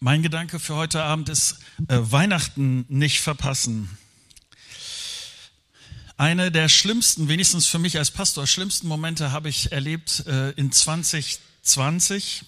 [0.00, 3.98] Mein Gedanke für heute Abend ist äh, Weihnachten nicht verpassen.
[6.16, 10.70] Eine der schlimmsten, wenigstens für mich als Pastor, schlimmsten Momente habe ich erlebt äh, in
[10.70, 12.44] 2020.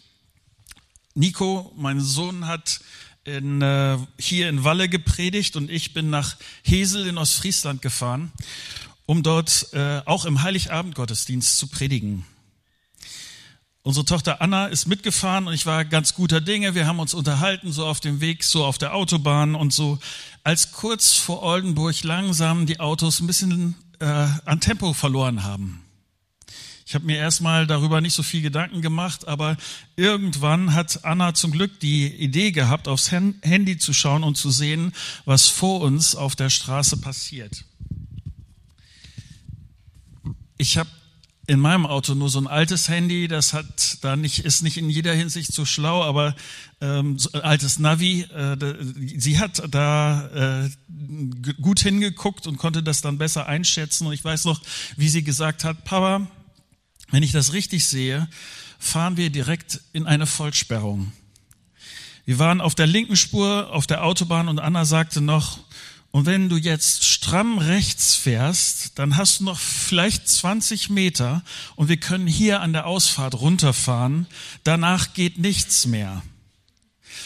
[1.14, 2.82] Nico, mein Sohn, hat
[3.24, 8.30] in, äh, hier in Walle gepredigt und ich bin nach Hesel in Ostfriesland gefahren,
[9.06, 12.24] um dort äh, auch im Heiligabend-Gottesdienst zu predigen.
[13.90, 16.76] Unsere Tochter Anna ist mitgefahren und ich war ganz guter Dinge.
[16.76, 19.98] Wir haben uns unterhalten, so auf dem Weg, so auf der Autobahn und so.
[20.44, 25.82] Als kurz vor Oldenburg langsam die Autos ein bisschen äh, an Tempo verloren haben.
[26.86, 29.56] Ich habe mir erstmal darüber nicht so viel Gedanken gemacht, aber
[29.96, 34.92] irgendwann hat Anna zum Glück die Idee gehabt, aufs Handy zu schauen und zu sehen,
[35.24, 37.64] was vor uns auf der Straße passiert.
[40.58, 40.90] Ich habe
[41.50, 44.88] in meinem Auto nur so ein altes Handy, das hat da nicht, ist nicht in
[44.88, 46.36] jeder Hinsicht so schlau, aber
[46.80, 48.22] ähm, so ein altes Navi.
[48.22, 48.56] Äh,
[49.18, 50.70] sie hat da äh,
[51.60, 54.06] gut hingeguckt und konnte das dann besser einschätzen.
[54.06, 54.62] Und ich weiß noch,
[54.96, 56.28] wie sie gesagt hat, Papa,
[57.10, 58.28] wenn ich das richtig sehe,
[58.78, 61.10] fahren wir direkt in eine Vollsperrung.
[62.26, 65.58] Wir waren auf der linken Spur auf der Autobahn und Anna sagte noch,
[66.12, 71.42] und wenn du jetzt stramm rechts fährst, dann hast du noch vielleicht 20 Meter
[71.76, 74.26] und wir können hier an der Ausfahrt runterfahren.
[74.64, 76.22] Danach geht nichts mehr.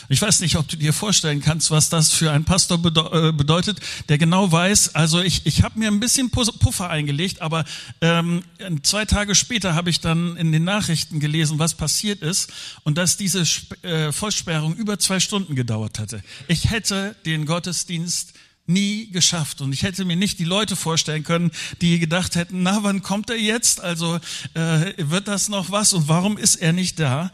[0.09, 3.81] Ich weiß nicht, ob du dir vorstellen kannst, was das für ein Pastor äh, bedeutet,
[4.09, 7.65] der genau weiß, also ich, ich habe mir ein bisschen Puffer eingelegt, aber
[8.01, 8.43] ähm,
[8.83, 13.17] zwei Tage später habe ich dann in den Nachrichten gelesen, was passiert ist und dass
[13.17, 13.45] diese
[13.83, 16.23] äh, Vollsperrung über zwei Stunden gedauert hatte.
[16.48, 18.35] Ich hätte den Gottesdienst
[18.67, 19.61] nie geschafft.
[19.61, 23.31] Und ich hätte mir nicht die Leute vorstellen können, die gedacht hätten, na, wann kommt
[23.31, 23.81] er jetzt?
[23.81, 24.17] Also
[24.55, 25.93] äh, wird das noch was?
[25.93, 27.31] Und warum ist er nicht da?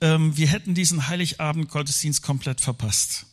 [0.00, 3.26] Ähm, wir hätten diesen Heiligabend-Gottesdienst komplett verpasst.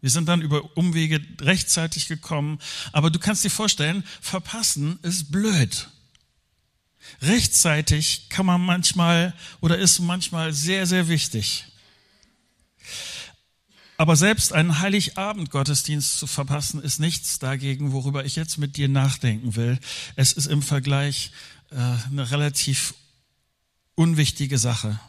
[0.00, 2.58] Wir sind dann über Umwege rechtzeitig gekommen.
[2.92, 5.88] Aber du kannst dir vorstellen, verpassen ist blöd.
[7.22, 11.64] Rechtzeitig kann man manchmal oder ist manchmal sehr, sehr wichtig.
[14.04, 19.56] Aber selbst einen Heiligabend-Gottesdienst zu verpassen, ist nichts dagegen, worüber ich jetzt mit dir nachdenken
[19.56, 19.78] will.
[20.14, 21.30] Es ist im Vergleich
[21.70, 21.76] äh,
[22.10, 22.92] eine relativ
[23.94, 25.00] unwichtige Sache.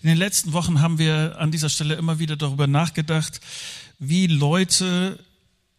[0.00, 3.42] In den letzten Wochen haben wir an dieser Stelle immer wieder darüber nachgedacht,
[3.98, 5.22] wie Leute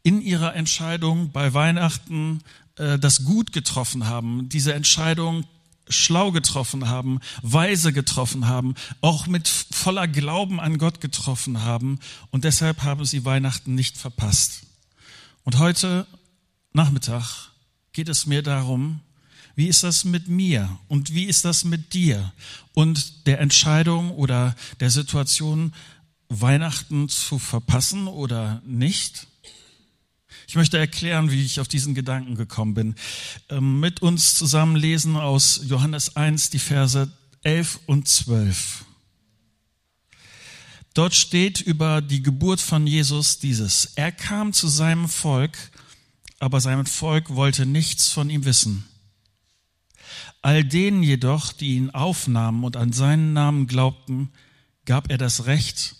[0.03, 2.41] in ihrer Entscheidung bei Weihnachten
[2.75, 5.43] äh, das Gut getroffen haben, diese Entscheidung
[5.89, 11.99] schlau getroffen haben, weise getroffen haben, auch mit voller Glauben an Gott getroffen haben
[12.31, 14.63] und deshalb haben sie Weihnachten nicht verpasst.
[15.43, 16.07] Und heute
[16.71, 17.51] Nachmittag
[17.91, 19.01] geht es mir darum,
[19.55, 22.33] wie ist das mit mir und wie ist das mit dir
[22.73, 25.73] und der Entscheidung oder der Situation,
[26.29, 29.27] Weihnachten zu verpassen oder nicht?
[30.47, 32.95] Ich möchte erklären, wie ich auf diesen Gedanken gekommen bin.
[33.49, 37.11] Ähm, mit uns zusammen lesen aus Johannes 1 die Verse
[37.43, 38.85] 11 und 12.
[40.93, 43.93] Dort steht über die Geburt von Jesus dieses.
[43.95, 45.57] Er kam zu seinem Volk,
[46.39, 48.85] aber sein Volk wollte nichts von ihm wissen.
[50.41, 54.31] All denen jedoch, die ihn aufnahmen und an seinen Namen glaubten,
[54.85, 55.95] gab er das Recht,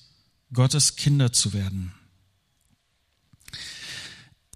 [0.52, 1.94] Gottes Kinder zu werden.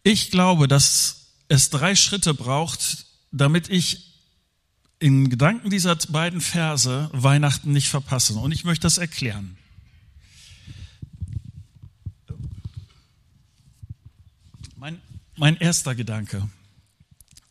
[0.09, 4.13] Ich glaube, dass es drei Schritte braucht, damit ich
[4.99, 8.35] in Gedanken dieser beiden Verse Weihnachten nicht verpasse.
[8.35, 9.57] Und ich möchte das erklären.
[14.77, 15.01] Mein,
[15.35, 16.49] mein erster Gedanke.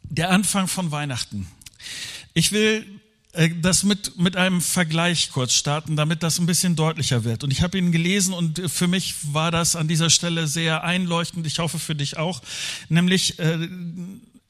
[0.05, 1.47] Der Anfang von Weihnachten.
[2.33, 2.87] Ich will
[3.61, 7.45] das mit, mit einem Vergleich kurz starten, damit das ein bisschen deutlicher wird.
[7.45, 11.47] Und ich habe ihn gelesen und für mich war das an dieser Stelle sehr einleuchtend.
[11.47, 12.41] Ich hoffe für dich auch.
[12.89, 13.69] Nämlich äh,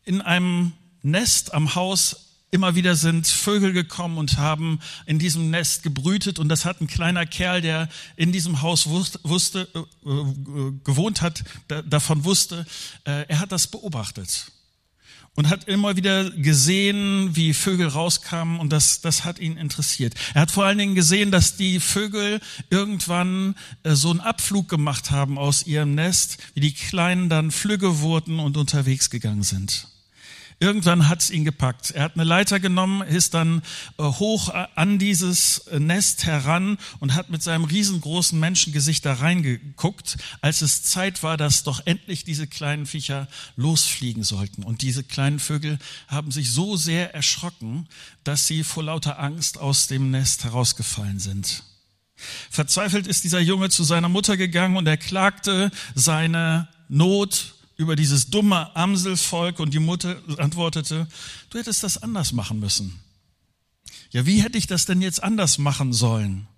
[0.05, 5.83] in einem Nest am Haus immer wieder sind Vögel gekommen und haben in diesem Nest
[5.83, 9.83] gebrütet und das hat ein kleiner Kerl, der in diesem Haus wusste, äh,
[10.85, 11.45] gewohnt hat,
[11.87, 12.65] davon wusste,
[13.05, 14.53] er hat das beobachtet
[15.37, 20.15] und hat immer wieder gesehen, wie Vögel rauskamen und das, das hat ihn interessiert.
[20.35, 22.41] Er hat vor allen Dingen gesehen, dass die Vögel
[22.71, 23.55] irgendwann
[23.85, 28.41] äh, so einen Abflug gemacht haben aus ihrem Nest, wie die Kleinen dann flügge wurden
[28.41, 29.89] und unterwegs gegangen sind.
[30.59, 31.91] Irgendwann hat's ihn gepackt.
[31.91, 33.61] Er hat eine Leiter genommen, ist dann
[33.99, 40.17] äh, hoch an dieses äh, Nest heran und hat mit seinem riesengroßen Menschengesicht da reingeguckt,
[40.41, 44.63] als es Zeit war, dass doch endlich diese kleinen Viecher losfliegen sollten.
[44.63, 47.87] Und diese kleinen Vögel haben sich so sehr erschrocken,
[48.25, 51.65] dass sie vor lauter Angst aus dem Nest herausgefallen sind.
[52.51, 58.31] Verzweifelt ist dieser Junge zu seiner Mutter gegangen und er klagte seine Not über dieses
[58.31, 61.07] dumme Amselvolk und die Mutter antwortete,
[61.51, 62.99] du hättest das anders machen müssen.
[64.11, 66.49] Ja, wie hätte ich das denn jetzt anders machen sollen?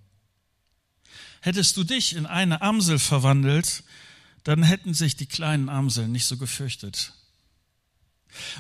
[1.41, 3.85] Hättest du dich in eine Amsel verwandelt,
[4.45, 7.13] dann hätten sich die kleinen Amseln nicht so gefürchtet.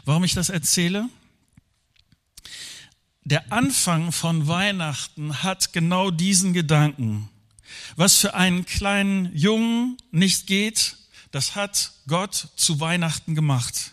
[0.05, 1.09] Warum ich das erzähle?
[3.25, 7.29] Der Anfang von Weihnachten hat genau diesen Gedanken.
[7.97, 10.98] Was für einen kleinen Jungen nicht geht,
[11.31, 13.93] das hat Gott zu Weihnachten gemacht.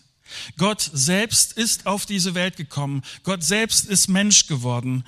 [0.57, 3.03] Gott selbst ist auf diese Welt gekommen.
[3.23, 5.03] Gott selbst ist Mensch geworden.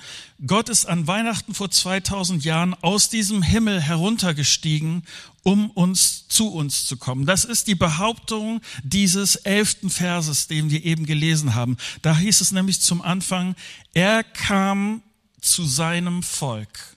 [0.46, 5.02] Gott ist an Weihnachten vor 2000 Jahren aus diesem Himmel heruntergestiegen,
[5.42, 7.26] um uns zu uns zu kommen.
[7.26, 11.76] Das ist die Behauptung dieses elften Verses, den wir eben gelesen haben.
[12.02, 13.56] Da hieß es nämlich zum Anfang,
[13.94, 15.02] er kam
[15.40, 16.96] zu seinem Volk.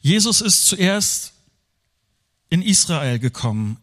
[0.00, 1.31] Jesus ist zuerst
[2.52, 3.78] in Israel gekommen.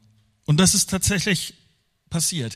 [0.45, 1.56] Und das ist tatsächlich
[2.12, 2.56] passiert.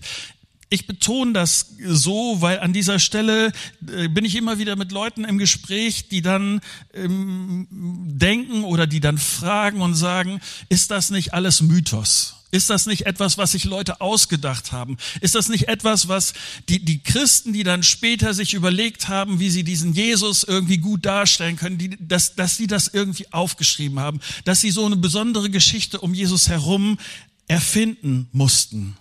[0.69, 3.51] Ich betone das so, weil an dieser Stelle
[3.88, 6.62] äh, bin ich immer wieder mit Leuten im Gespräch, die dann
[6.94, 10.39] ähm, denken oder die dann fragen und sagen,
[10.69, 12.43] ist das nicht alles Mythos?
[12.53, 14.97] Ist das nicht etwas, was sich Leute ausgedacht haben?
[15.21, 16.35] Ist das nicht etwas, was
[16.69, 21.03] die, die Christen, die dann später sich überlegt haben, wie sie diesen Jesus irgendwie gut
[21.03, 25.50] darstellen können, die, dass, dass sie das irgendwie aufgeschrieben haben, dass sie so eine besondere
[25.50, 27.00] Geschichte um Jesus herum
[27.47, 28.97] erfinden mussten?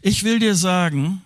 [0.00, 1.22] Ich will dir sagen,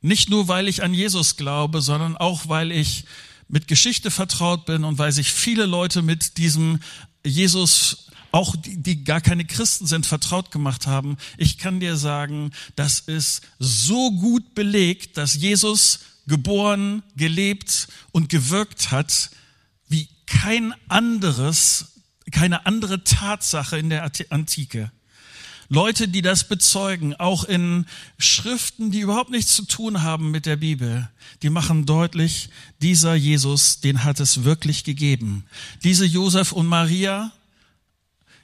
[0.00, 3.04] nicht nur weil ich an Jesus glaube, sondern auch weil ich
[3.46, 6.80] mit Geschichte vertraut bin und weil sich viele Leute mit diesem
[7.26, 8.03] Jesus,
[8.34, 11.18] auch die, die gar keine Christen sind, vertraut gemacht haben.
[11.38, 18.90] Ich kann dir sagen, das ist so gut belegt, dass Jesus geboren, gelebt und gewirkt
[18.90, 19.30] hat,
[19.88, 22.00] wie kein anderes,
[22.32, 24.90] keine andere Tatsache in der Antike.
[25.68, 27.86] Leute, die das bezeugen, auch in
[28.18, 31.08] Schriften, die überhaupt nichts zu tun haben mit der Bibel,
[31.42, 32.48] die machen deutlich,
[32.82, 35.44] dieser Jesus, den hat es wirklich gegeben.
[35.84, 37.30] Diese Josef und Maria,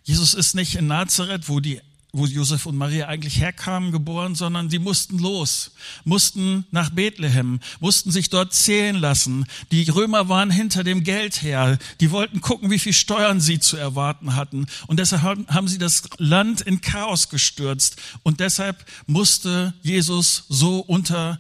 [0.02, 1.80] Jesus ist nicht in Nazareth, wo die
[2.12, 5.72] wo Josef und Maria eigentlich herkamen, geboren, sondern sie mussten los,
[6.04, 9.46] mussten nach Bethlehem, mussten sich dort zählen lassen.
[9.70, 11.78] Die Römer waren hinter dem Geld her.
[12.00, 14.66] Die wollten gucken, wie viel Steuern sie zu erwarten hatten.
[14.88, 17.96] Und deshalb haben sie das Land in Chaos gestürzt.
[18.22, 21.38] Und deshalb musste Jesus so unter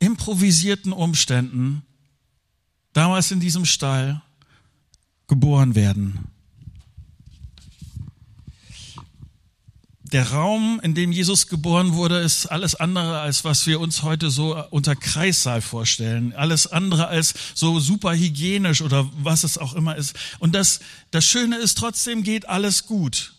[0.00, 1.82] improvisierten Umständen
[2.92, 4.20] damals in diesem Stall
[5.28, 6.30] geboren werden.
[10.12, 14.30] Der Raum, in dem Jesus geboren wurde, ist alles andere, als was wir uns heute
[14.30, 16.32] so unter Kreissaal vorstellen.
[16.32, 20.16] Alles andere als so super hygienisch oder was es auch immer ist.
[20.38, 20.80] Und das,
[21.10, 23.34] das Schöne ist, trotzdem geht alles gut.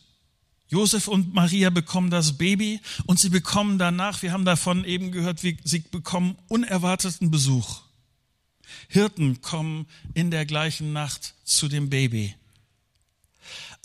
[0.70, 5.40] Josef und Maria bekommen das Baby und sie bekommen danach, wir haben davon eben gehört,
[5.40, 7.82] sie bekommen unerwarteten Besuch.
[8.88, 12.36] Hirten kommen in der gleichen Nacht zu dem Baby.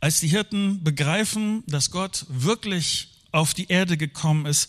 [0.01, 4.69] Als die Hirten begreifen, dass Gott wirklich auf die Erde gekommen ist,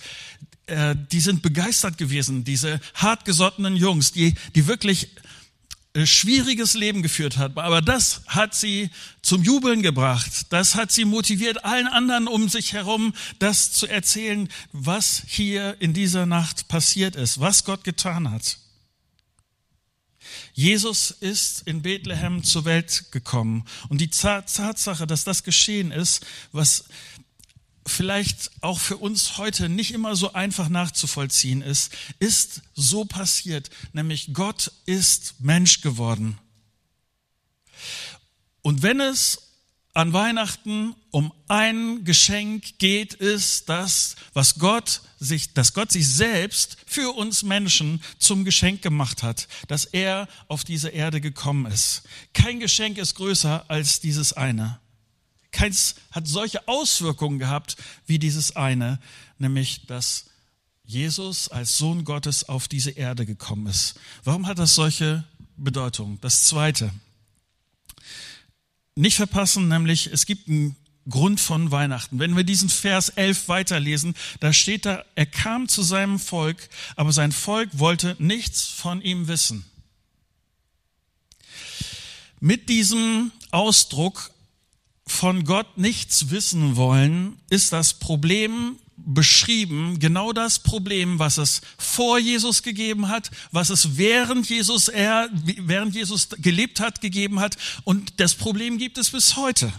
[0.67, 5.09] äh, die sind begeistert gewesen, diese hartgesottenen Jungs, die, die wirklich
[5.94, 7.57] äh, schwieriges Leben geführt hat.
[7.57, 8.89] Aber das hat sie
[9.21, 10.47] zum Jubeln gebracht.
[10.49, 15.94] Das hat sie motiviert, allen anderen um sich herum das zu erzählen, was hier in
[15.94, 18.59] dieser Nacht passiert ist, was Gott getan hat.
[20.53, 23.65] Jesus ist in Bethlehem zur Welt gekommen.
[23.89, 26.85] Und die Tatsache, dass das geschehen ist, was
[27.85, 34.33] vielleicht auch für uns heute nicht immer so einfach nachzuvollziehen ist, ist so passiert, nämlich
[34.33, 36.37] Gott ist Mensch geworden.
[38.61, 39.46] Und wenn es
[39.97, 46.77] an Weihnachten um ein Geschenk geht, ist das, was Gott sich, dass Gott sich selbst
[46.85, 52.04] für uns Menschen zum Geschenk gemacht hat, dass er auf diese Erde gekommen ist.
[52.33, 54.80] Kein Geschenk ist größer als dieses eine.
[55.51, 57.75] Keins hat solche Auswirkungen gehabt
[58.06, 58.99] wie dieses eine,
[59.39, 60.25] nämlich dass
[60.85, 63.95] Jesus als Sohn Gottes auf diese Erde gekommen ist.
[64.23, 65.23] Warum hat das solche
[65.57, 66.19] Bedeutung?
[66.21, 66.92] Das zweite
[68.97, 70.75] nicht verpassen, nämlich es gibt einen
[71.09, 72.19] Grund von Weihnachten.
[72.19, 77.11] Wenn wir diesen Vers 11 weiterlesen, da steht da, er kam zu seinem Volk, aber
[77.11, 79.66] sein Volk wollte nichts von ihm wissen.
[82.39, 84.31] Mit diesem Ausdruck
[85.06, 88.77] von Gott nichts wissen wollen, ist das Problem
[89.07, 95.30] beschrieben, genau das Problem, was es vor Jesus gegeben hat, was es während Jesus er,
[95.31, 97.56] während Jesus gelebt hat, gegeben hat.
[97.85, 99.71] Und das Problem gibt es bis heute.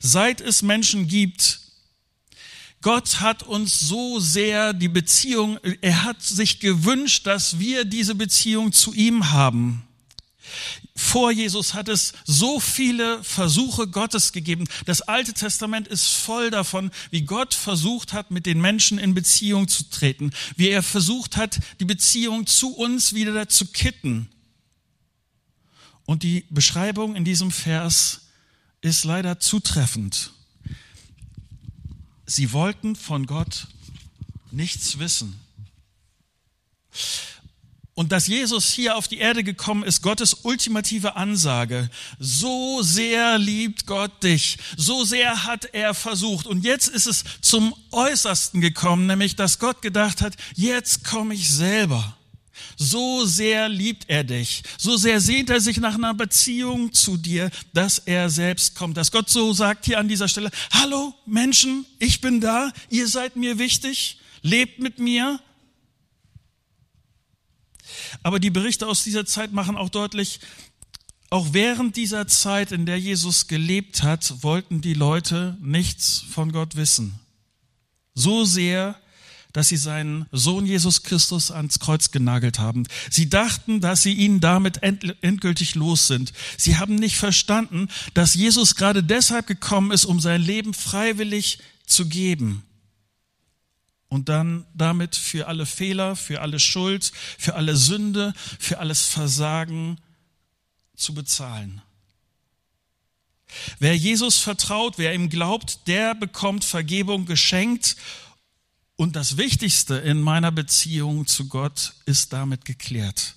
[0.00, 1.60] Seit es Menschen gibt,
[2.80, 8.72] Gott hat uns so sehr die Beziehung, er hat sich gewünscht, dass wir diese Beziehung
[8.72, 9.86] zu ihm haben.
[10.94, 14.66] Vor Jesus hat es so viele Versuche Gottes gegeben.
[14.84, 19.68] Das Alte Testament ist voll davon, wie Gott versucht hat, mit den Menschen in Beziehung
[19.68, 24.28] zu treten, wie er versucht hat, die Beziehung zu uns wieder zu kitten.
[26.04, 28.28] Und die Beschreibung in diesem Vers
[28.80, 30.32] ist leider zutreffend.
[32.26, 33.66] Sie wollten von Gott
[34.50, 35.40] nichts wissen.
[37.96, 41.88] Und dass Jesus hier auf die Erde gekommen ist, Gottes ultimative Ansage.
[42.18, 44.58] So sehr liebt Gott dich.
[44.76, 46.48] So sehr hat er versucht.
[46.48, 51.48] Und jetzt ist es zum Äußersten gekommen, nämlich dass Gott gedacht hat, jetzt komme ich
[51.48, 52.16] selber.
[52.76, 57.50] So sehr liebt er dich, so sehr sehnt er sich nach einer Beziehung zu dir,
[57.72, 58.96] dass er selbst kommt.
[58.96, 63.36] Dass Gott so sagt hier an dieser Stelle, hallo Menschen, ich bin da, ihr seid
[63.36, 65.40] mir wichtig, lebt mit mir.
[68.22, 70.40] Aber die Berichte aus dieser Zeit machen auch deutlich,
[71.30, 76.76] auch während dieser Zeit, in der Jesus gelebt hat, wollten die Leute nichts von Gott
[76.76, 77.18] wissen.
[78.14, 78.96] So sehr
[79.54, 82.86] dass sie seinen Sohn Jesus Christus ans Kreuz genagelt haben.
[83.08, 86.32] Sie dachten, dass sie ihn damit endgültig los sind.
[86.58, 92.06] Sie haben nicht verstanden, dass Jesus gerade deshalb gekommen ist, um sein Leben freiwillig zu
[92.08, 92.64] geben.
[94.14, 99.98] Und dann damit für alle Fehler, für alle Schuld, für alle Sünde, für alles Versagen
[100.94, 101.82] zu bezahlen.
[103.80, 107.96] Wer Jesus vertraut, wer ihm glaubt, der bekommt Vergebung geschenkt
[108.94, 113.34] und das Wichtigste in meiner Beziehung zu Gott ist damit geklärt.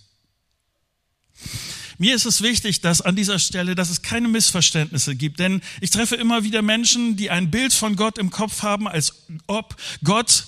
[1.98, 5.90] Mir ist es wichtig, dass an dieser Stelle, dass es keine Missverständnisse gibt, denn ich
[5.90, 10.46] treffe immer wieder Menschen, die ein Bild von Gott im Kopf haben, als ob Gott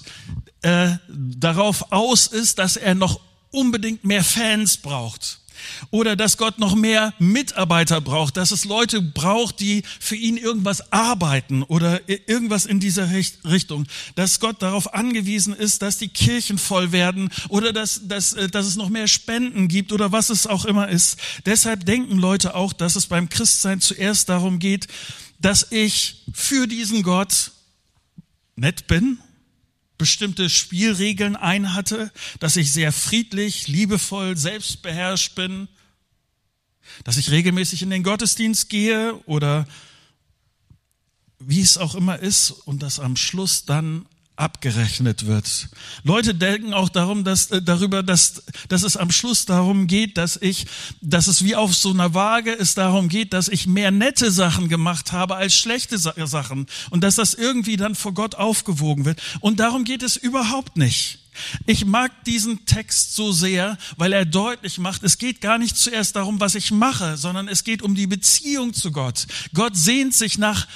[0.62, 3.20] äh, darauf aus ist, dass er noch
[3.52, 5.39] unbedingt mehr Fans braucht.
[5.92, 10.92] Oder dass Gott noch mehr Mitarbeiter braucht, dass es Leute braucht, die für ihn irgendwas
[10.92, 13.86] arbeiten oder irgendwas in dieser Richtung.
[14.16, 18.66] Dass Gott darauf angewiesen ist, dass die Kirchen voll werden oder dass, dass, äh, dass
[18.66, 21.18] es noch mehr Spenden gibt oder was es auch immer ist.
[21.46, 24.88] Deshalb denken Leute auch, dass es beim Christsein zuerst darum geht,
[25.40, 27.52] dass ich für diesen Gott
[28.56, 29.20] nett bin,
[30.00, 35.68] bestimmte Spielregeln einhatte, dass ich sehr friedlich, liebevoll, selbstbeherrscht bin,
[37.04, 39.68] dass ich regelmäßig in den Gottesdienst gehe oder
[41.38, 44.08] wie es auch immer ist und dass am Schluss dann
[44.40, 45.70] abgerechnet wird.
[46.04, 50.38] Leute denken auch darum, dass, äh, darüber, dass, dass es am Schluss darum geht, dass
[50.38, 50.66] ich,
[51.02, 54.70] dass es wie auf so einer Waage es darum geht, dass ich mehr nette Sachen
[54.70, 59.22] gemacht habe als schlechte Sachen und dass das irgendwie dann vor Gott aufgewogen wird.
[59.42, 61.20] Und darum geht es überhaupt nicht.
[61.66, 66.16] Ich mag diesen Text so sehr, weil er deutlich macht, es geht gar nicht zuerst
[66.16, 69.28] darum, was ich mache, sondern es geht um die Beziehung zu Gott.
[69.54, 70.68] Gott sehnt sich nach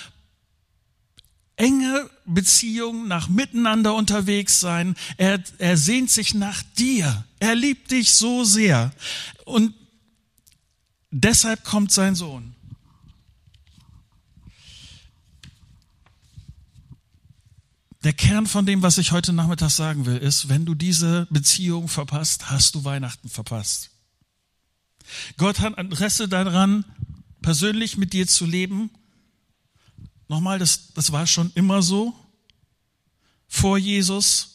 [1.63, 4.95] enge Beziehung, nach miteinander unterwegs sein.
[5.15, 7.23] Er, er sehnt sich nach dir.
[7.39, 8.91] Er liebt dich so sehr.
[9.45, 9.73] Und
[11.09, 12.53] deshalb kommt sein Sohn.
[18.03, 21.87] Der Kern von dem, was ich heute Nachmittag sagen will, ist, wenn du diese Beziehung
[21.87, 23.91] verpasst, hast du Weihnachten verpasst.
[25.37, 26.83] Gott hat Interesse daran,
[27.41, 28.89] persönlich mit dir zu leben
[30.27, 32.13] Nochmal, das, das war schon immer so
[33.47, 34.53] vor Jesus,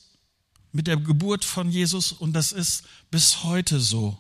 [0.73, 4.19] mit der Geburt von Jesus und das ist bis heute so.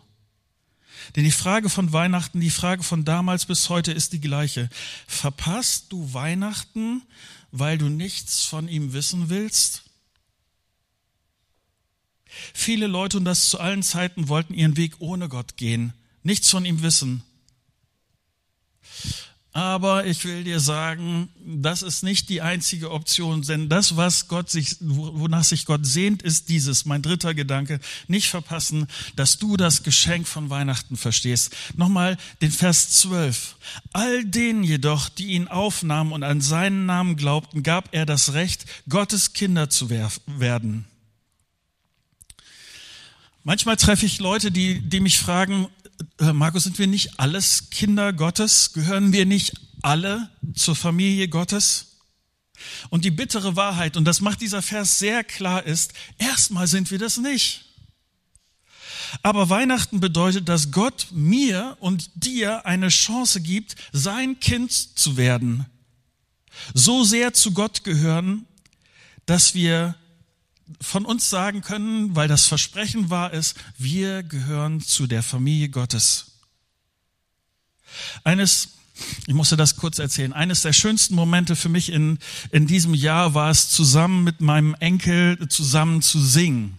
[1.14, 4.68] Denn die Frage von Weihnachten, die Frage von damals bis heute ist die gleiche.
[5.06, 7.02] Verpasst du Weihnachten,
[7.52, 9.84] weil du nichts von ihm wissen willst?
[12.52, 16.64] Viele Leute, und das zu allen Zeiten, wollten ihren Weg ohne Gott gehen, nichts von
[16.64, 17.22] ihm wissen.
[19.58, 24.48] Aber ich will dir sagen, das ist nicht die einzige Option, denn das, was Gott
[24.48, 28.86] sich, wonach sich Gott sehnt, ist dieses, mein dritter Gedanke, nicht verpassen,
[29.16, 31.56] dass du das Geschenk von Weihnachten verstehst.
[31.74, 33.56] Nochmal den Vers 12.
[33.92, 38.64] All denen jedoch, die ihn aufnahmen und an seinen Namen glaubten, gab er das Recht,
[38.88, 40.84] Gottes Kinder zu werden.
[43.48, 45.68] Manchmal treffe ich Leute, die, die mich fragen,
[46.20, 48.72] Markus, sind wir nicht alles Kinder Gottes?
[48.72, 51.98] Gehören wir nicht alle zur Familie Gottes?
[52.90, 56.98] Und die bittere Wahrheit, und das macht dieser Vers sehr klar, ist, erstmal sind wir
[56.98, 57.66] das nicht.
[59.22, 65.66] Aber Weihnachten bedeutet, dass Gott mir und dir eine Chance gibt, sein Kind zu werden.
[66.74, 68.44] So sehr zu Gott gehören,
[69.24, 69.94] dass wir
[70.80, 76.32] von uns sagen können, weil das Versprechen wahr ist, wir gehören zu der Familie Gottes.
[78.24, 78.74] Eines,
[79.26, 82.18] ich musste das kurz erzählen, eines der schönsten Momente für mich in,
[82.50, 86.78] in diesem Jahr war es, zusammen mit meinem Enkel zusammen zu singen.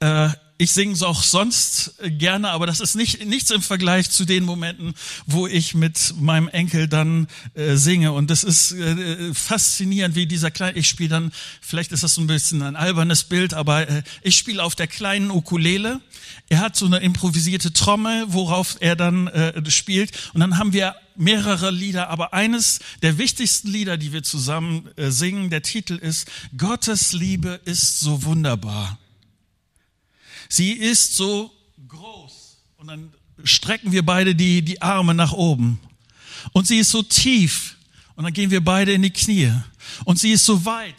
[0.00, 0.30] Äh,
[0.62, 4.44] ich singe es auch sonst gerne, aber das ist nicht, nichts im Vergleich zu den
[4.44, 4.94] Momenten,
[5.26, 8.12] wo ich mit meinem Enkel dann äh, singe.
[8.12, 12.28] Und das ist äh, faszinierend, wie dieser kleine, ich spiele dann, vielleicht ist das ein
[12.28, 16.00] bisschen ein albernes Bild, aber äh, ich spiele auf der kleinen Ukulele.
[16.48, 20.12] Er hat so eine improvisierte Trommel, worauf er dann äh, spielt.
[20.32, 25.10] Und dann haben wir mehrere Lieder, aber eines der wichtigsten Lieder, die wir zusammen äh,
[25.10, 28.96] singen, der Titel ist Gottes Liebe ist so wunderbar.
[30.48, 31.52] Sie ist so
[31.88, 32.58] groß.
[32.76, 33.12] Und dann
[33.44, 35.80] strecken wir beide die, die Arme nach oben.
[36.52, 37.76] Und sie ist so tief.
[38.14, 39.52] Und dann gehen wir beide in die Knie.
[40.04, 40.94] Und sie ist so weit.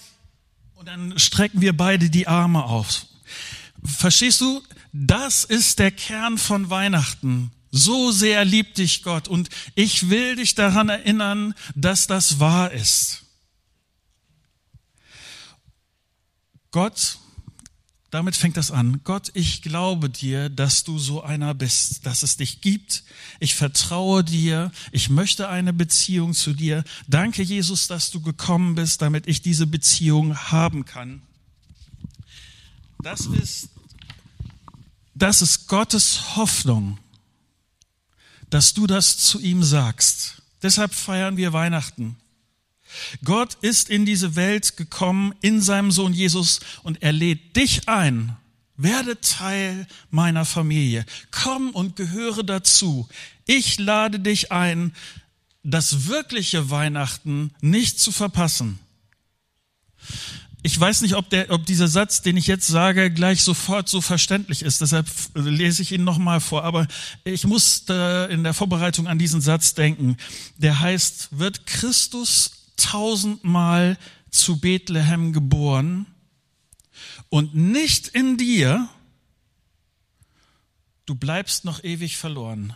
[0.76, 3.06] Und dann strecken wir beide die Arme auf.
[3.84, 4.62] Verstehst du?
[4.92, 7.52] Das ist der Kern von Weihnachten.
[7.72, 9.28] So sehr liebt dich Gott.
[9.28, 13.24] Und ich will dich daran erinnern, dass das wahr ist.
[16.72, 17.18] Gott
[18.14, 19.02] damit fängt das an.
[19.04, 23.04] Gott, ich glaube dir, dass du so einer bist, dass es dich gibt.
[23.40, 24.72] Ich vertraue dir.
[24.92, 26.84] Ich möchte eine Beziehung zu dir.
[27.08, 31.24] Danke, Jesus, dass du gekommen bist, damit ich diese Beziehung haben kann.
[33.02, 33.70] Das ist,
[35.16, 37.00] das ist Gottes Hoffnung,
[38.52, 40.44] dass du das zu ihm sagst.
[40.62, 42.16] Deshalb feiern wir Weihnachten.
[43.24, 48.36] Gott ist in diese Welt gekommen in seinem Sohn Jesus und er lädt dich ein.
[48.76, 51.06] Werde Teil meiner Familie.
[51.32, 53.08] Komm und gehöre dazu.
[53.46, 54.94] Ich lade dich ein,
[55.64, 58.80] das wirkliche Weihnachten nicht zu verpassen.
[60.66, 64.00] Ich weiß nicht, ob, der, ob dieser Satz, den ich jetzt sage, gleich sofort so
[64.00, 64.80] verständlich ist.
[64.80, 66.64] Deshalb lese ich ihn nochmal vor.
[66.64, 66.88] Aber
[67.26, 70.16] ich musste in der Vorbereitung an diesen Satz denken.
[70.56, 73.98] Der heißt, wird Christus tausendmal
[74.30, 76.06] zu Bethlehem geboren
[77.30, 78.90] und nicht in dir,
[81.06, 82.76] du bleibst noch ewig verloren.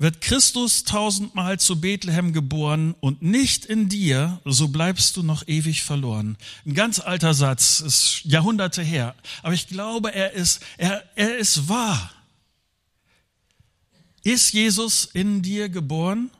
[0.00, 5.82] Wird Christus tausendmal zu Bethlehem geboren und nicht in dir, so bleibst du noch ewig
[5.82, 6.36] verloren.
[6.64, 9.16] Ein ganz alter Satz, ist Jahrhunderte her.
[9.42, 12.12] Aber ich glaube, er ist, er, er ist wahr.
[14.22, 16.30] Ist Jesus in dir geboren?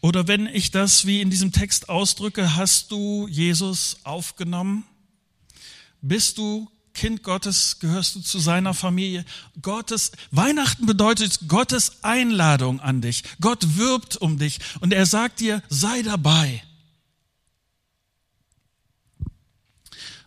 [0.00, 4.84] Oder wenn ich das wie in diesem Text ausdrücke, hast du Jesus aufgenommen?
[6.00, 9.24] Bist du Kind Gottes, gehörst du zu seiner Familie?
[9.62, 13.22] Gottes, Weihnachten bedeutet Gottes Einladung an dich.
[13.40, 16.62] Gott wirbt um dich und er sagt dir, sei dabei.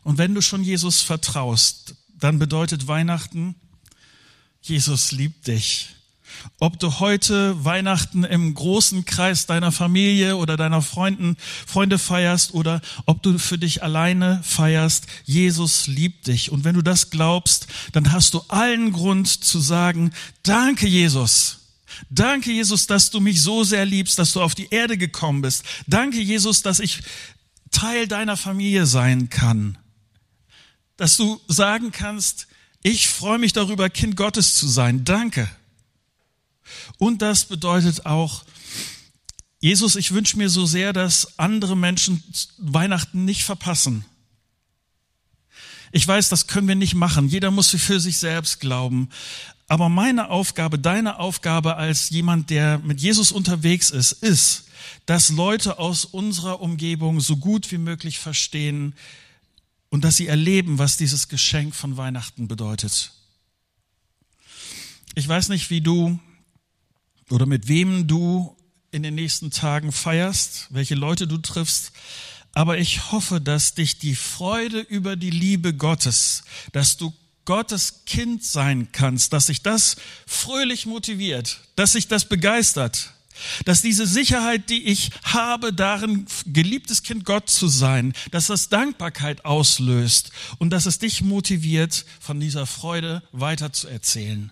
[0.03, 3.55] Und wenn du schon Jesus vertraust, dann bedeutet Weihnachten,
[4.61, 5.89] Jesus liebt dich.
[6.59, 12.81] Ob du heute Weihnachten im großen Kreis deiner Familie oder deiner Freunden, Freunde feierst oder
[13.05, 16.51] ob du für dich alleine feierst, Jesus liebt dich.
[16.51, 20.11] Und wenn du das glaubst, dann hast du allen Grund zu sagen,
[20.43, 21.59] danke Jesus.
[22.09, 25.63] Danke Jesus, dass du mich so sehr liebst, dass du auf die Erde gekommen bist.
[25.87, 27.01] Danke Jesus, dass ich
[27.71, 29.77] Teil deiner Familie sein kann.
[30.97, 32.47] Dass du sagen kannst,
[32.83, 35.05] ich freue mich darüber, Kind Gottes zu sein.
[35.05, 35.49] Danke.
[36.97, 38.43] Und das bedeutet auch,
[39.59, 42.23] Jesus, ich wünsche mir so sehr, dass andere Menschen
[42.57, 44.05] Weihnachten nicht verpassen.
[45.91, 47.27] Ich weiß, das können wir nicht machen.
[47.27, 49.09] Jeder muss für sich selbst glauben.
[49.67, 54.65] Aber meine Aufgabe, deine Aufgabe als jemand, der mit Jesus unterwegs ist, ist,
[55.05, 58.95] dass Leute aus unserer Umgebung so gut wie möglich verstehen
[59.89, 63.11] und dass sie erleben, was dieses Geschenk von Weihnachten bedeutet.
[65.13, 66.19] Ich weiß nicht, wie du
[67.31, 68.55] oder mit wem du
[68.91, 71.91] in den nächsten Tagen feierst, welche Leute du triffst.
[72.53, 77.13] Aber ich hoffe, dass dich die Freude über die Liebe Gottes, dass du
[77.45, 79.95] Gottes Kind sein kannst, dass sich das
[80.27, 83.13] fröhlich motiviert, dass sich das begeistert,
[83.65, 89.45] dass diese Sicherheit, die ich habe, darin geliebtes Kind Gott zu sein, dass das Dankbarkeit
[89.45, 94.51] auslöst und dass es dich motiviert, von dieser Freude weiter zu erzählen.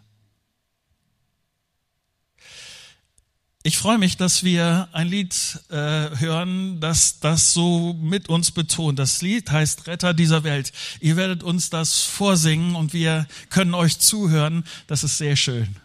[3.61, 5.35] Ich freue mich, dass wir ein Lied
[5.69, 8.97] äh, hören, das das so mit uns betont.
[8.97, 10.71] Das Lied heißt Retter dieser Welt.
[11.01, 14.63] Ihr werdet uns das vorsingen und wir können euch zuhören.
[14.87, 15.75] Das ist sehr schön.